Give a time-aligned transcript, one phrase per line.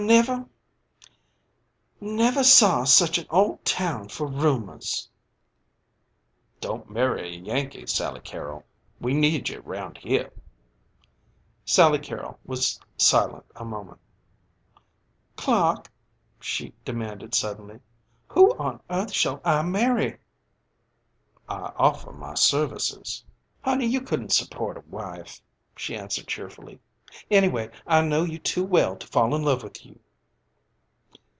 [2.07, 5.07] "Never saw such an old town for rumors."
[6.59, 8.65] "Don't marry a Yankee, Sally Carrol.
[8.99, 10.33] We need you round here."
[11.65, 13.99] Sally Carrol was silent a moment.
[15.35, 15.91] "Clark,"
[16.39, 17.79] she demanded suddenly,
[18.27, 20.17] "who on earth shall I marry?"
[21.47, 23.23] "I offer my services."
[23.61, 25.43] "Honey, you couldn't support a wife,"
[25.77, 26.79] she answered cheerfully.
[27.29, 29.99] "Anyway, I know you too well to fall in love with you."